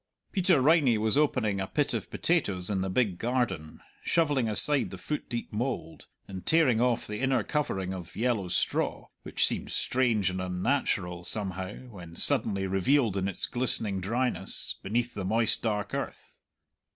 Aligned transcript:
Peter 0.31 0.59
Riney 0.59 0.97
was 0.97 1.15
opening 1.15 1.59
a 1.61 1.67
pit 1.67 1.93
of 1.93 2.09
potatoes 2.09 2.71
in 2.71 2.81
the 2.81 2.89
big 2.89 3.19
garden, 3.19 3.81
shovelling 4.01 4.49
aside 4.49 4.89
the 4.89 4.97
foot 4.97 5.29
deep 5.29 5.53
mould, 5.53 6.07
and 6.27 6.43
tearing 6.43 6.81
off 6.81 7.05
the 7.05 7.19
inner 7.19 7.43
covering 7.43 7.93
of 7.93 8.15
yellow 8.15 8.47
straw 8.47 9.09
which 9.21 9.45
seemed 9.45 9.69
strange 9.69 10.31
and 10.31 10.41
unnatural, 10.41 11.23
somehow, 11.23 11.75
when 11.89 12.15
suddenly 12.15 12.65
revealed 12.65 13.15
in 13.15 13.27
its 13.27 13.45
glistening 13.45 14.01
dryness, 14.01 14.75
beneath 14.81 15.13
the 15.13 15.23
moist 15.23 15.61
dark 15.61 15.93
earth. 15.93 16.39